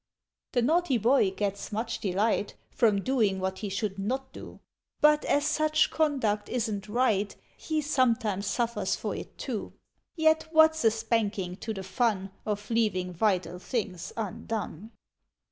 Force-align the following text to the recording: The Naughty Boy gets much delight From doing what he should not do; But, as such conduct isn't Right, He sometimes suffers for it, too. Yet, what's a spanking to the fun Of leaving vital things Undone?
The 0.53 0.63
Naughty 0.63 0.97
Boy 0.97 1.29
gets 1.29 1.71
much 1.71 1.99
delight 1.99 2.55
From 2.71 3.03
doing 3.03 3.39
what 3.39 3.59
he 3.59 3.69
should 3.69 3.99
not 3.99 4.33
do; 4.33 4.59
But, 4.99 5.23
as 5.25 5.45
such 5.45 5.91
conduct 5.91 6.49
isn't 6.49 6.89
Right, 6.89 7.35
He 7.55 7.81
sometimes 7.81 8.47
suffers 8.47 8.95
for 8.95 9.15
it, 9.15 9.37
too. 9.37 9.73
Yet, 10.15 10.47
what's 10.51 10.83
a 10.85 10.89
spanking 10.89 11.55
to 11.57 11.71
the 11.71 11.83
fun 11.83 12.31
Of 12.47 12.71
leaving 12.71 13.13
vital 13.13 13.59
things 13.59 14.11
Undone? 14.17 14.89